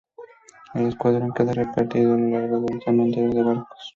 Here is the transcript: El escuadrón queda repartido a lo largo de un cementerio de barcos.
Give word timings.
El 0.73 0.87
escuadrón 0.87 1.31
queda 1.31 1.53
repartido 1.53 2.15
a 2.15 2.17
lo 2.17 2.27
largo 2.27 2.59
de 2.61 2.73
un 2.73 2.81
cementerio 2.81 3.29
de 3.29 3.43
barcos. 3.43 3.89